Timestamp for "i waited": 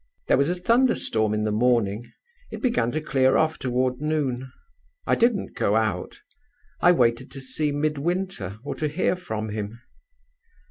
6.79-7.29